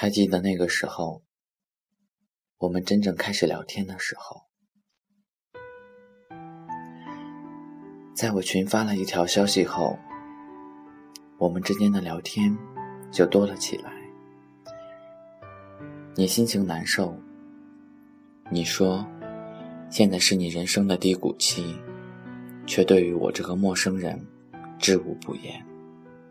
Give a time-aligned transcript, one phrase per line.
[0.00, 1.22] 还记得那个时候，
[2.56, 4.44] 我们真正开始聊天的时候，
[8.14, 9.98] 在我群发了一条消息后，
[11.36, 12.56] 我们之间的聊天
[13.12, 13.92] 就多了起来。
[16.14, 17.14] 你心情难受，
[18.50, 19.06] 你说
[19.90, 21.76] 现在是你人生的低谷期，
[22.66, 24.18] 却对于我这个陌生人
[24.78, 25.62] 知无不言。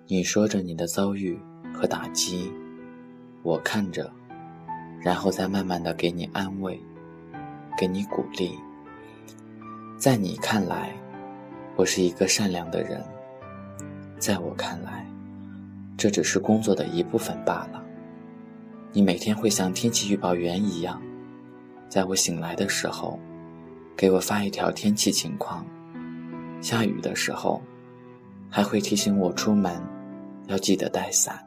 [0.08, 1.40] 你说着你的遭遇
[1.72, 2.52] 和打击。
[3.42, 4.12] 我看着，
[5.00, 6.80] 然后再慢慢的给你安慰，
[7.78, 8.60] 给你鼓励。
[9.98, 10.94] 在你看来，
[11.78, 13.02] 我是一个善良的人；
[14.18, 15.06] 在我看来，
[15.98, 17.82] 这只是工作的一部分罢了。
[18.92, 21.02] 你每天会像天气预报员一样，
[21.88, 23.18] 在我醒来的时候，
[23.96, 25.64] 给我发一条天气情况；
[26.62, 27.62] 下雨的时候，
[28.50, 29.82] 还会提醒我出门
[30.48, 31.40] 要记得带伞。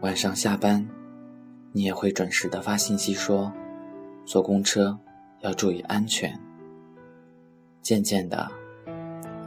[0.00, 0.82] 晚上下班。
[1.74, 3.50] 你也会准时的发信息说，
[4.26, 4.98] 坐公车
[5.40, 6.38] 要注意安全。
[7.80, 8.50] 渐渐的，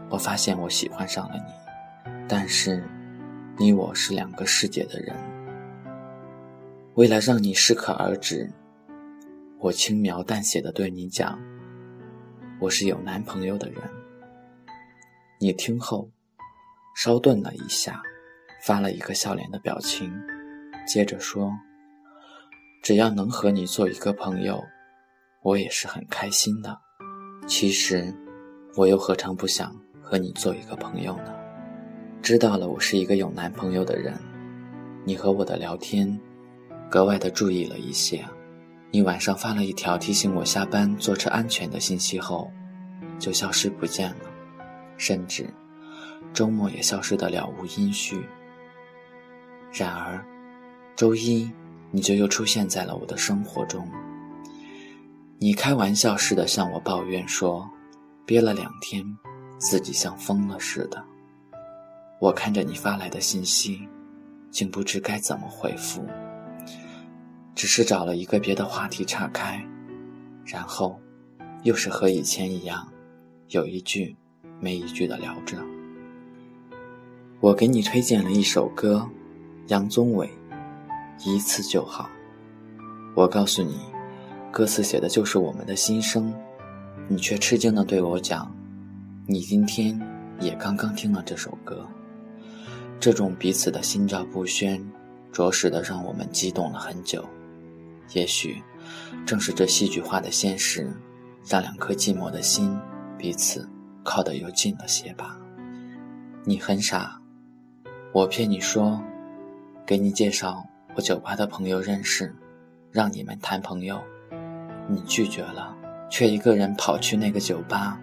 [0.09, 2.83] 我发现我喜欢上了你，但是，
[3.57, 5.15] 你我是两个世界的人。
[6.95, 8.51] 为了让你适可而止，
[9.59, 11.39] 我轻描淡写的对你讲，
[12.59, 13.79] 我是有男朋友的人。
[15.39, 16.09] 你听后，
[16.95, 18.01] 稍顿了一下，
[18.63, 20.11] 发了一个笑脸的表情，
[20.87, 21.53] 接着说。
[22.85, 24.63] 只要能和你做一个朋友，
[25.41, 26.77] 我也是很开心的。
[27.47, 28.13] 其实，
[28.75, 31.33] 我又何尝不想和你做一个朋友呢？
[32.21, 34.13] 知道了，我是一个有男朋友的人，
[35.03, 36.19] 你和我的聊天
[36.87, 38.23] 格外的注意了一些。
[38.91, 42.51] 你晚上发了一条提醒我下班坐车安全的信息后，
[43.17, 44.29] 就消失不见了，
[44.95, 45.51] 甚至
[46.33, 48.23] 周末也消失得了无音讯。
[49.73, 50.23] 然而，
[50.95, 51.49] 周一。
[51.95, 53.87] 你就又出现在了我的生活中。
[55.39, 57.69] 你开玩笑似的向我抱怨说，
[58.25, 59.01] 憋了两天，
[59.59, 61.01] 自己像疯了似的。
[62.19, 63.87] 我看着你发来的信息，
[64.51, 66.05] 竟不知该怎么回复，
[67.55, 69.65] 只是找了一个别的话题岔开，
[70.43, 70.99] 然后
[71.63, 72.85] 又是和以前一样，
[73.51, 74.13] 有一句
[74.59, 75.57] 没一句的聊着。
[77.39, 79.09] 我给你推荐了一首歌，
[79.67, 80.29] 杨宗纬。
[81.23, 82.09] 一次就好。
[83.15, 83.79] 我告诉你，
[84.51, 86.33] 歌词写的就是我们的心声，
[87.07, 88.53] 你却吃惊的对我讲，
[89.25, 89.99] 你今天
[90.39, 91.87] 也刚刚听了这首歌。
[92.99, 94.85] 这种彼此的心照不宣，
[95.31, 97.23] 着实的让我们激动了很久。
[98.13, 98.61] 也许，
[99.25, 100.91] 正是这戏剧化的现实，
[101.47, 102.77] 让两颗寂寞的心
[103.17, 103.67] 彼此
[104.03, 105.37] 靠得又近了些吧。
[106.43, 107.19] 你很傻，
[108.13, 109.01] 我骗你说，
[109.85, 110.65] 给你介绍。
[110.95, 112.33] 我酒吧的朋友认识，
[112.89, 114.01] 让你们谈朋友，
[114.87, 115.75] 你拒绝了，
[116.09, 117.99] 却一个人跑去那个酒吧，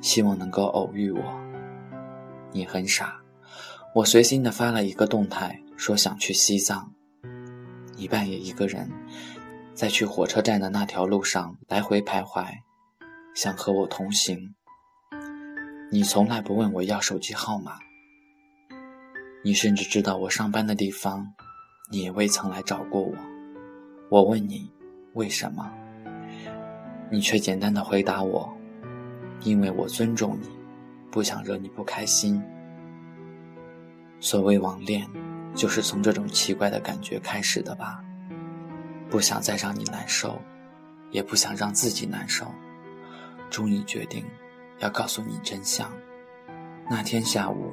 [0.00, 1.22] 希望能够偶遇我。
[2.50, 3.20] 你很傻，
[3.94, 6.92] 我随心的发了一个动态，说想去西藏，
[7.94, 8.90] 你半夜一个人，
[9.72, 12.44] 在去火车站的那条路上来回徘徊，
[13.36, 14.56] 想和我同行。
[15.92, 17.74] 你从来不问我要手机号码，
[19.44, 21.32] 你甚至知道我上班的地方。
[21.92, 23.12] 你也未曾来找过我，
[24.10, 24.70] 我问你
[25.14, 25.68] 为什么，
[27.10, 28.48] 你却简单的回答我，
[29.42, 30.48] 因为我尊重你，
[31.10, 32.40] 不想惹你不开心。
[34.20, 35.04] 所谓网恋，
[35.52, 38.00] 就是从这种奇怪的感觉开始的吧？
[39.08, 40.40] 不想再让你难受，
[41.10, 42.46] 也不想让自己难受，
[43.50, 44.24] 终于决定
[44.78, 45.90] 要告诉你真相。
[46.88, 47.72] 那天下午，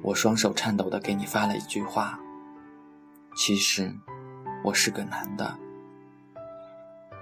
[0.00, 2.20] 我双手颤抖的给你发了一句话。
[3.34, 3.90] 其实，
[4.62, 5.56] 我是个男的。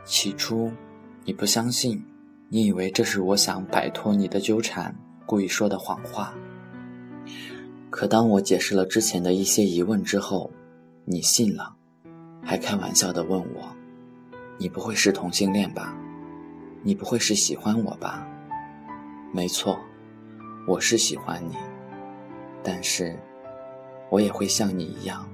[0.05, 0.73] 起初，
[1.25, 2.05] 你不相信，
[2.49, 4.93] 你以为这是我想摆脱你的纠缠，
[5.25, 6.35] 故意说的谎话。
[7.91, 10.51] 可当我解释了之前的一些疑问之后，
[11.05, 11.77] 你信了，
[12.43, 13.73] 还开玩笑的问我
[14.59, 15.97] ：“你不会是同性恋吧？
[16.83, 18.27] 你不会是喜欢我吧？”
[19.33, 19.79] 没错，
[20.67, 21.57] 我是喜欢你，
[22.65, 23.17] 但是，
[24.11, 25.25] 我也会像你一样。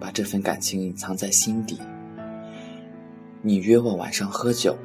[0.00, 1.78] 把这份感情隐藏在心底。
[3.42, 4.76] 你约我晚上喝酒，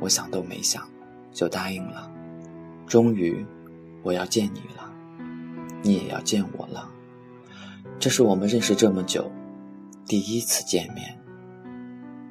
[0.00, 0.88] 我想都没想，
[1.32, 2.10] 就答应了。
[2.86, 3.44] 终于，
[4.02, 4.90] 我要见你了，
[5.82, 6.88] 你也要见我了。
[7.98, 9.30] 这是我们认识这么久
[10.06, 11.18] 第一次见面。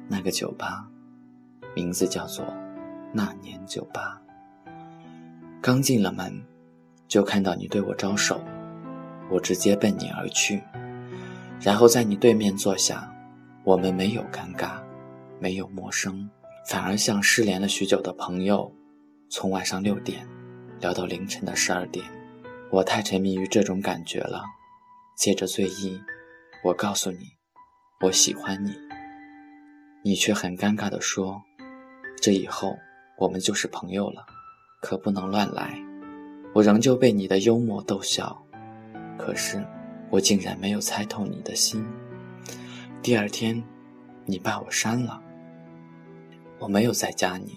[0.08, 0.88] 那个酒吧，
[1.74, 2.46] 名字叫做
[3.12, 4.20] 那年酒吧。
[5.60, 6.42] 刚进了门，
[7.08, 8.40] 就看到你对我招手，
[9.30, 10.62] 我直接奔你而去。
[11.60, 13.12] 然后在你对面坐下，
[13.64, 14.80] 我们没有尴尬，
[15.40, 16.28] 没有陌生，
[16.68, 18.72] 反而像失联了许久的朋友，
[19.30, 20.26] 从晚上六点
[20.80, 22.04] 聊到凌晨的十二点。
[22.70, 24.44] 我太沉迷于这种感觉了。
[25.16, 25.98] 借着醉意，
[26.62, 27.18] 我告诉你，
[28.02, 28.76] 我喜欢你。
[30.04, 31.42] 你却很尴尬地说
[32.20, 32.76] ：“这以后
[33.16, 34.26] 我们就是朋友了，
[34.82, 35.82] 可不能乱来。”
[36.54, 38.40] 我仍旧被你的幽默逗笑，
[39.18, 39.64] 可是
[40.10, 41.84] 我竟然没有猜透你的心。
[43.02, 43.62] 第二天，
[44.24, 45.22] 你把我删了，
[46.58, 47.56] 我没有再加你，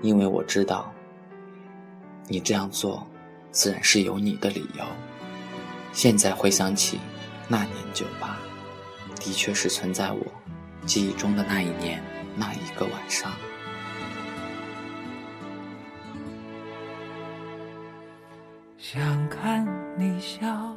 [0.00, 0.92] 因为我知道
[2.28, 3.06] 你这样做
[3.50, 4.84] 自然是有你的理由。
[5.92, 6.98] 现在回想起
[7.48, 8.38] 那年酒吧，
[9.16, 10.24] 的确是存在我
[10.86, 12.02] 记忆中的那一年
[12.36, 13.32] 那一个晚上。
[18.78, 19.66] 想看
[19.98, 20.76] 你笑，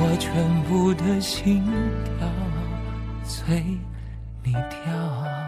[0.00, 1.64] 我全部的心
[2.04, 2.28] 跳
[3.24, 3.62] 随
[4.44, 5.47] 你跳？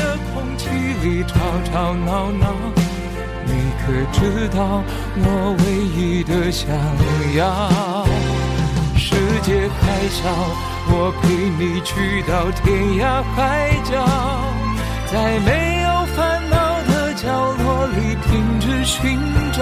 [1.23, 1.39] 吵
[1.71, 2.47] 吵闹闹，
[3.45, 3.51] 你
[3.81, 4.83] 可知道
[5.17, 5.63] 我唯
[5.95, 6.69] 一的想
[7.35, 8.05] 要？
[8.97, 10.21] 世界还小，
[10.87, 11.27] 我陪
[11.59, 12.63] 你去到天
[12.99, 13.91] 涯海角，
[15.11, 16.55] 在没有烦恼
[16.87, 17.25] 的角
[17.63, 19.19] 落里停止寻
[19.51, 19.59] 找，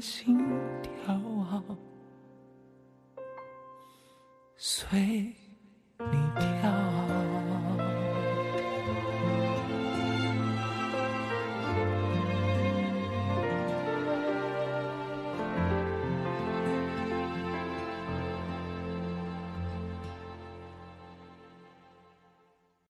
[0.00, 0.38] 心
[0.82, 1.20] 跳，
[4.56, 4.98] 随
[5.98, 6.57] 你跳。